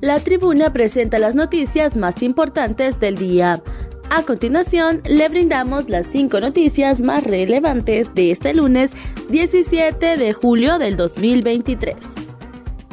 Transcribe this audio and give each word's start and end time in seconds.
La 0.00 0.18
tribuna 0.18 0.72
presenta 0.72 1.18
las 1.18 1.34
noticias 1.34 1.94
más 1.94 2.22
importantes 2.22 2.98
del 3.00 3.16
día. 3.16 3.60
A 4.08 4.22
continuación, 4.22 5.02
le 5.04 5.28
brindamos 5.28 5.90
las 5.90 6.06
cinco 6.10 6.40
noticias 6.40 7.02
más 7.02 7.24
relevantes 7.24 8.14
de 8.14 8.30
este 8.30 8.54
lunes 8.54 8.92
17 9.28 10.16
de 10.16 10.32
julio 10.32 10.78
del 10.78 10.96
2023. 10.96 11.96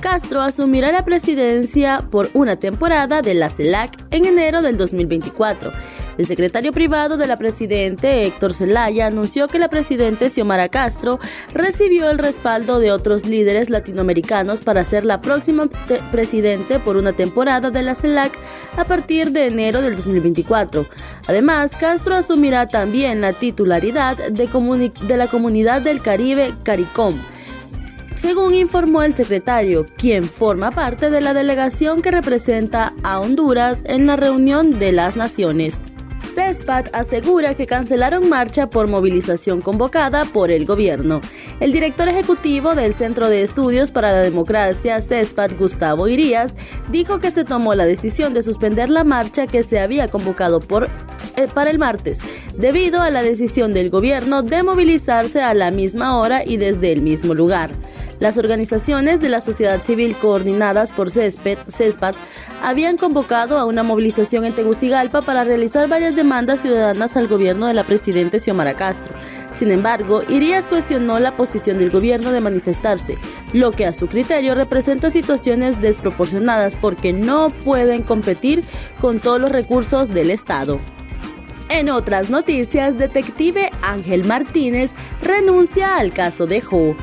Castro 0.01 0.41
asumirá 0.41 0.91
la 0.91 1.05
presidencia 1.05 2.03
por 2.11 2.29
una 2.33 2.57
temporada 2.57 3.21
de 3.21 3.35
la 3.35 3.49
CELAC 3.49 3.93
en 4.11 4.25
enero 4.25 4.61
del 4.61 4.77
2024. 4.77 5.71
El 6.17 6.25
secretario 6.25 6.73
privado 6.73 7.15
de 7.15 7.27
la 7.27 7.37
presidente, 7.37 8.25
Héctor 8.25 8.53
Zelaya, 8.53 9.05
anunció 9.05 9.47
que 9.47 9.59
la 9.59 9.67
presidenta 9.67 10.29
Xiomara 10.29 10.67
Castro 10.67 11.19
recibió 11.53 12.09
el 12.09 12.17
respaldo 12.17 12.79
de 12.79 12.91
otros 12.91 13.25
líderes 13.25 13.69
latinoamericanos 13.69 14.61
para 14.61 14.83
ser 14.83 15.05
la 15.05 15.21
próxima 15.21 15.67
presidente 16.11 16.79
por 16.79 16.97
una 16.97 17.13
temporada 17.13 17.69
de 17.69 17.83
la 17.83 17.93
CELAC 17.93 18.35
a 18.77 18.85
partir 18.85 19.31
de 19.31 19.45
enero 19.45 19.81
del 19.81 19.95
2024. 19.95 20.87
Además, 21.27 21.71
Castro 21.79 22.15
asumirá 22.15 22.67
también 22.67 23.21
la 23.21 23.33
titularidad 23.33 24.17
de, 24.17 24.91
de 25.07 25.17
la 25.17 25.27
Comunidad 25.27 25.81
del 25.81 26.01
Caribe, 26.01 26.55
CARICOM 26.63 27.19
según 28.15 28.55
informó 28.55 29.03
el 29.03 29.13
secretario, 29.13 29.85
quien 29.95 30.23
forma 30.23 30.71
parte 30.71 31.11
de 31.11 31.21
la 31.21 31.35
delegación 31.35 32.01
que 32.01 32.09
representa 32.09 32.93
a 33.03 33.19
Honduras 33.19 33.81
en 33.85 34.07
la 34.07 34.15
reunión 34.15 34.79
de 34.79 34.91
las 34.91 35.15
naciones. 35.15 35.79
CESPAT 36.37 36.93
asegura 36.93 37.55
que 37.55 37.65
cancelaron 37.65 38.29
marcha 38.29 38.69
por 38.69 38.85
movilización 38.85 39.59
convocada 39.59 40.23
por 40.23 40.51
el 40.51 40.67
gobierno. 40.67 41.19
El 41.59 41.71
director 41.71 42.07
ejecutivo 42.07 42.75
del 42.75 42.93
Centro 42.93 43.27
de 43.27 43.41
Estudios 43.41 43.89
para 43.89 44.11
la 44.11 44.21
Democracia, 44.21 45.01
CESPAT, 45.01 45.57
Gustavo 45.57 46.07
Irías, 46.07 46.53
dijo 46.91 47.19
que 47.19 47.31
se 47.31 47.43
tomó 47.43 47.73
la 47.73 47.87
decisión 47.87 48.35
de 48.35 48.43
suspender 48.43 48.91
la 48.91 49.03
marcha 49.03 49.47
que 49.47 49.63
se 49.63 49.79
había 49.79 50.11
convocado 50.11 50.59
por, 50.59 50.89
eh, 51.37 51.47
para 51.51 51.71
el 51.71 51.79
martes, 51.79 52.19
debido 52.55 53.01
a 53.01 53.09
la 53.09 53.23
decisión 53.23 53.73
del 53.73 53.89
gobierno 53.89 54.43
de 54.43 54.61
movilizarse 54.61 55.41
a 55.41 55.55
la 55.55 55.71
misma 55.71 56.19
hora 56.19 56.43
y 56.45 56.57
desde 56.57 56.91
el 56.91 57.01
mismo 57.01 57.33
lugar. 57.33 57.71
Las 58.19 58.37
organizaciones 58.39 59.19
de 59.19 59.29
la 59.29 59.41
sociedad 59.41 59.83
civil 59.85 60.15
coordinadas 60.17 60.91
por 60.91 61.11
CESPAT 61.11 62.15
habían 62.63 62.97
convocado 62.97 63.59
a 63.59 63.65
una 63.65 63.83
movilización 63.83 64.43
en 64.43 64.55
Tegucigalpa 64.55 65.21
para 65.21 65.43
realizar 65.43 65.87
varias 65.87 66.15
demandas 66.15 66.61
ciudadanas 66.61 67.15
al 67.15 67.27
gobierno 67.27 67.67
de 67.67 67.75
la 67.75 67.83
presidenta 67.83 68.39
Xiomara 68.39 68.73
Castro. 68.73 69.13
Sin 69.53 69.69
embargo, 69.69 70.23
Irías 70.27 70.67
cuestionó 70.67 71.19
la 71.19 71.37
posición 71.37 71.77
del 71.77 71.91
gobierno 71.91 72.31
de 72.31 72.41
manifestarse, 72.41 73.17
lo 73.53 73.71
que 73.71 73.85
a 73.85 73.93
su 73.93 74.07
criterio 74.07 74.55
representa 74.55 75.11
situaciones 75.11 75.79
desproporcionadas 75.79 76.75
porque 76.75 77.13
no 77.13 77.51
pueden 77.65 78.01
competir 78.01 78.63
con 78.99 79.19
todos 79.19 79.39
los 79.39 79.51
recursos 79.51 80.09
del 80.09 80.31
Estado. 80.31 80.79
En 81.69 81.89
otras 81.89 82.29
noticias, 82.29 82.97
detective 82.97 83.69
Ángel 83.83 84.23
Martínez 84.23 84.91
renuncia 85.21 85.97
al 85.97 86.13
caso 86.13 86.47
de 86.47 86.61
Jo. 86.61 86.95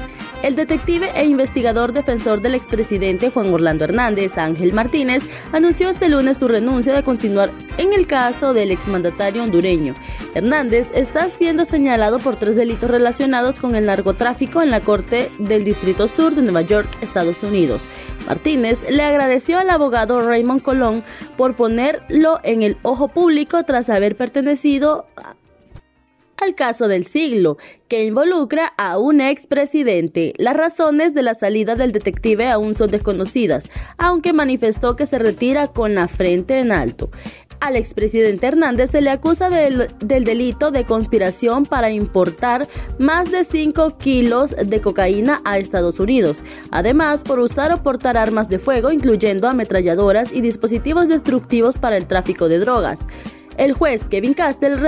El 0.45 0.56
detective 0.56 1.11
e 1.14 1.25
investigador 1.25 1.95
defensor 1.95 2.42
del 2.42 2.55
expresidente 2.55 3.31
Juan 3.31 3.55
Orlando 3.55 3.84
Hernández, 3.84 4.37
Ángel 4.37 4.75
Martínez, 4.75 5.23
anunció 5.55 5.89
este 5.89 6.11
lunes 6.11 6.36
su 6.36 6.48
renuncia 6.48 6.92
de 6.92 7.03
continuar 7.03 7.51
en 7.78 7.95
el 7.95 8.06
caso 8.06 8.53
del 8.53 8.70
exmandatario 8.70 9.42
hondureño. 9.42 9.95
Hernández 10.34 10.91
está 10.95 11.31
siendo 11.31 11.64
señalado 11.64 12.19
por 12.19 12.36
tres 12.36 12.56
delitos 12.56 12.91
relacionados 12.91 13.59
con 13.59 13.75
el 13.75 13.86
narcotráfico 13.86 14.61
en 14.61 14.70
la 14.70 14.81
Corte 14.81 15.31
del 15.39 15.64
Distrito 15.64 16.09
Sur 16.09 16.34
de 16.34 16.42
Nueva 16.42 16.61
York, 16.61 16.91
Estados 17.01 17.42
Unidos. 17.42 17.84
Martínez 18.27 18.81
le 18.91 19.03
agradeció 19.03 19.58
al 19.58 19.70
abogado 19.70 20.20
Raymond 20.20 20.61
Colón 20.61 21.02
por 21.39 21.55
ponerlo 21.55 22.39
en 22.42 22.63
el 22.63 22.77
ojo 22.83 23.08
público 23.08 23.64
tras 23.64 23.89
haber 23.89 24.14
pertenecido 24.14 25.07
al 26.36 26.55
caso 26.55 26.89
del 26.89 27.05
siglo, 27.05 27.58
que 27.89 28.05
involucra 28.05 28.72
a 28.77 28.98
un 28.98 29.20
expresidente. 29.20 30.33
Las 30.39 30.56
razones 30.56 31.14
de 31.14 31.22
la 31.22 31.34
salida 31.34 31.74
del 31.74 31.92
detective 31.92 32.48
aún 32.48 32.74
son 32.74 32.90
desconocidas, 32.90 33.68
aunque 33.98 34.33
manifestó 34.33 34.96
que 34.96 35.06
se 35.06 35.18
retira 35.18 35.68
con 35.68 35.95
la 35.95 36.08
frente 36.08 36.58
en 36.58 36.72
alto. 36.72 37.11
Al 37.61 37.77
expresidente 37.77 38.46
Hernández 38.46 38.90
se 38.90 39.00
le 39.00 39.11
acusa 39.11 39.48
del, 39.48 39.89
del, 40.00 40.24
delito 40.24 40.70
de 40.70 40.84
conspiración 40.84 41.64
para 41.64 41.90
importar 41.90 42.68
más 42.98 43.30
de 43.30 43.45
5 43.45 43.96
kilos 43.96 44.55
de 44.56 44.80
cocaína 44.80 45.40
a 45.45 45.58
Estados 45.58 45.98
Unidos, 46.01 46.42
además 46.70 47.22
por 47.22 47.39
usar 47.39 47.72
o 47.72 47.83
portar 47.83 48.16
armas 48.16 48.48
de 48.48 48.58
fuego, 48.58 48.92
incluyendo 48.92 49.48
ametralladoras 49.48 50.33
y 50.33 50.40
dispositivos 50.40 51.08
destructivos 51.08 51.78
para 51.78 51.96
el 51.96 52.06
tráfico 52.06 52.48
de 52.48 52.58
drogas. 52.58 53.01
El 53.56 53.72
juez 53.72 54.02
Kevin 54.11 54.34
Castell 54.34 54.78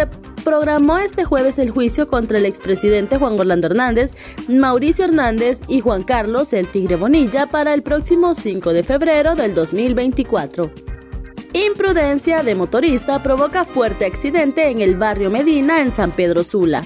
reprogramó 0.47 0.99
este 0.99 1.25
jueves 1.25 1.59
el 1.59 1.71
juicio 1.71 2.07
contra 2.07 2.39
el 2.39 2.47
expresidente 2.47 3.19
Juan 3.19 3.37
Orlando 3.39 3.67
Hernández, 3.67 4.13
Mauricio 4.47 5.07
Hernández 5.07 5.61
y 5.67 5.81
Juan 5.81 6.05
Carlos 6.05 6.53
El 6.53 6.69
Tigre 6.69 6.95
Bonilla 6.95 7.49
para 7.49 7.75
el 7.75 7.83
próximo 7.83 8.33
5 8.33 8.73
de 8.73 8.85
febrero 8.85 9.35
del 9.35 9.55
2024. 9.57 10.71
Imprudencia 11.53 12.45
de 12.45 12.55
motorista 12.55 13.25
provoca 13.25 13.65
fuerte 13.65 14.07
accidente 14.07 14.71
en 14.71 14.81
el 14.81 14.95
barrio 14.95 15.33
Medina 15.33 15.81
en 15.81 15.93
San 15.93 16.13
Pedro 16.13 16.45
Sula. 16.45 16.85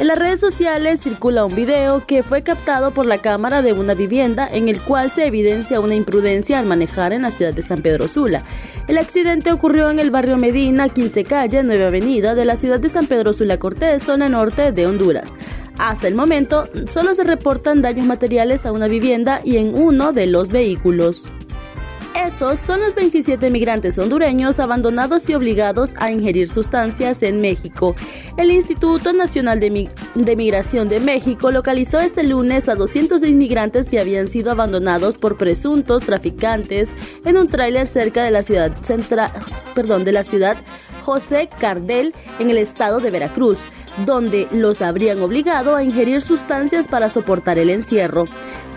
En 0.00 0.06
las 0.06 0.18
redes 0.18 0.40
sociales 0.40 1.00
circula 1.00 1.44
un 1.44 1.54
video 1.54 2.00
que 2.00 2.22
fue 2.22 2.40
captado 2.40 2.90
por 2.90 3.04
la 3.04 3.18
cámara 3.18 3.60
de 3.60 3.74
una 3.74 3.92
vivienda 3.92 4.48
en 4.50 4.70
el 4.70 4.80
cual 4.80 5.10
se 5.10 5.26
evidencia 5.26 5.78
una 5.78 5.94
imprudencia 5.94 6.58
al 6.58 6.64
manejar 6.64 7.12
en 7.12 7.20
la 7.20 7.30
ciudad 7.30 7.52
de 7.52 7.62
San 7.62 7.82
Pedro 7.82 8.08
Sula. 8.08 8.42
El 8.88 8.96
accidente 8.96 9.52
ocurrió 9.52 9.90
en 9.90 9.98
el 9.98 10.10
barrio 10.10 10.38
Medina, 10.38 10.88
15 10.88 11.24
calle, 11.24 11.62
9 11.62 11.84
avenida 11.84 12.34
de 12.34 12.46
la 12.46 12.56
ciudad 12.56 12.80
de 12.80 12.88
San 12.88 13.08
Pedro 13.08 13.34
Sula 13.34 13.58
Cortés, 13.58 14.02
zona 14.02 14.30
norte 14.30 14.72
de 14.72 14.86
Honduras. 14.86 15.34
Hasta 15.78 16.08
el 16.08 16.14
momento, 16.14 16.64
solo 16.86 17.12
se 17.12 17.24
reportan 17.24 17.82
daños 17.82 18.06
materiales 18.06 18.64
a 18.64 18.72
una 18.72 18.88
vivienda 18.88 19.42
y 19.44 19.58
en 19.58 19.78
uno 19.78 20.14
de 20.14 20.28
los 20.28 20.48
vehículos. 20.48 21.26
Son 22.38 22.80
los 22.80 22.94
27 22.94 23.50
migrantes 23.50 23.98
hondureños 23.98 24.60
abandonados 24.60 25.28
y 25.28 25.34
obligados 25.34 25.92
a 25.96 26.10
ingerir 26.10 26.48
sustancias 26.48 27.22
en 27.22 27.40
México. 27.40 27.94
El 28.36 28.50
Instituto 28.50 29.12
Nacional 29.12 29.60
de, 29.60 29.70
Migración 30.36 30.88
de 30.88 31.00
México 31.00 31.50
localizó 31.50 31.98
este 31.98 32.22
lunes 32.22 32.68
a 32.68 32.76
206 32.76 33.34
migrantes 33.34 33.90
que 33.90 34.00
habían 34.00 34.28
sido 34.28 34.50
abandonados 34.50 35.18
por 35.18 35.36
presuntos 35.36 36.04
traficantes 36.04 36.90
en 37.24 37.36
un 37.36 37.48
tráiler 37.48 37.86
cerca 37.86 38.24
de 38.24 38.30
la 38.30 38.42
ciudad 38.42 38.74
central, 38.82 39.30
perdón, 39.74 40.04
de 40.04 40.12
la 40.12 40.24
ciudad 40.24 40.56
José 41.02 41.48
Cardel 41.58 42.14
en 42.38 42.50
el 42.50 42.58
estado 42.58 43.00
de 43.00 43.10
Veracruz 43.10 43.58
donde 44.04 44.48
los 44.52 44.82
habrían 44.82 45.20
obligado 45.20 45.76
a 45.76 45.82
ingerir 45.82 46.22
sustancias 46.22 46.88
para 46.88 47.08
soportar 47.08 47.58
el 47.58 47.70
encierro. 47.70 48.26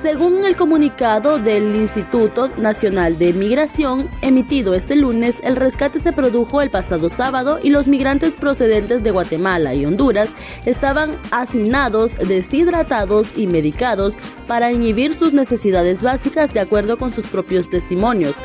Según 0.04 0.44
el 0.44 0.58
comunicado 0.58 1.40
del 1.40 1.78
Instituto 1.78 2.50
Nacional 2.58 3.18
de 3.18 3.32
Migración 3.32 4.10
emitido 4.22 4.74
este 4.74 4.98
lunes, 4.98 5.38
el 5.44 5.56
rescate 5.56 6.00
se 6.00 6.12
produjo 6.12 6.62
el 6.62 6.70
pasado 6.70 7.10
sábado 7.10 7.58
y 7.64 7.70
los 7.70 7.88
migrantes 7.88 8.36
procedentes 8.36 9.02
de 9.02 9.12
Guatemala 9.12 9.74
y 9.76 9.86
Honduras 9.86 10.30
estaban 10.66 11.16
asignados, 11.32 12.12
deshidratados 12.18 13.30
y 13.38 13.48
medicados 13.48 14.18
para 14.46 14.74
inhibir 14.74 15.16
sus 15.16 15.32
necesidades 15.32 16.04
básicas 16.04 16.54
de 16.54 16.60
acuerdo 16.60 16.98
con 16.98 17.14
sus 17.14 17.28
propios 17.28 17.70
testimonios. 17.70 18.36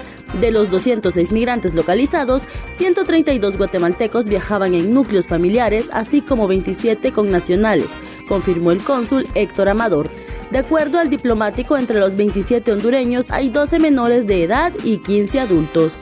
De 0.40 0.50
los 0.50 0.70
206 0.70 1.32
migrantes 1.32 1.74
localizados, 1.74 2.42
132 2.78 3.58
guatemaltecos 3.58 4.26
viajaban 4.26 4.72
en 4.72 4.94
núcleos 4.94 5.26
familiares, 5.26 5.88
así 5.92 6.20
como 6.20 6.46
27 6.46 7.10
connacionales, 7.10 7.88
confirmó 8.28 8.70
el 8.70 8.78
cónsul 8.78 9.26
Héctor 9.34 9.68
Amador. 9.68 10.08
De 10.52 10.58
acuerdo 10.58 11.00
al 11.00 11.10
diplomático, 11.10 11.76
entre 11.76 11.98
los 11.98 12.16
27 12.16 12.72
hondureños 12.72 13.32
hay 13.32 13.48
12 13.48 13.80
menores 13.80 14.28
de 14.28 14.44
edad 14.44 14.72
y 14.84 14.98
15 14.98 15.40
adultos. 15.40 15.98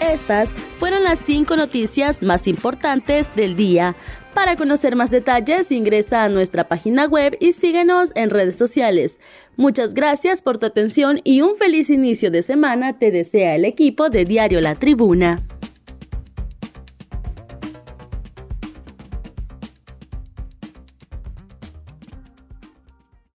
Estas 0.00 0.50
fueron 0.78 1.02
las 1.04 1.20
5 1.20 1.56
noticias 1.56 2.22
más 2.22 2.46
importantes 2.46 3.34
del 3.34 3.56
día. 3.56 3.96
Para 4.36 4.54
conocer 4.54 4.96
más 4.96 5.10
detalles, 5.10 5.72
ingresa 5.72 6.22
a 6.22 6.28
nuestra 6.28 6.64
página 6.64 7.06
web 7.06 7.38
y 7.40 7.54
síguenos 7.54 8.12
en 8.16 8.28
redes 8.28 8.54
sociales. 8.54 9.18
Muchas 9.56 9.94
gracias 9.94 10.42
por 10.42 10.58
tu 10.58 10.66
atención 10.66 11.22
y 11.24 11.40
un 11.40 11.56
feliz 11.56 11.88
inicio 11.88 12.30
de 12.30 12.42
semana 12.42 12.98
te 12.98 13.10
desea 13.10 13.54
el 13.56 13.64
equipo 13.64 14.10
de 14.10 14.26
Diario 14.26 14.60
La 14.60 14.74
Tribuna. 14.74 15.38